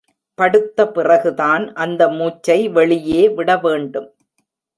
படுத்த 0.39 0.85
பிறகு 0.87 1.31
தான் 1.33 1.63
அந்த 1.75 2.01
மூச்சை 2.09 2.57
வெளியே 2.69 3.21
விட 3.29 3.57
வேண்டும். 3.57 4.09